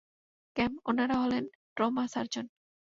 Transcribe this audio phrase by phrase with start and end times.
[0.55, 1.43] ক্যাম, ওনারা হলেন
[1.75, 2.45] trauma surgeon.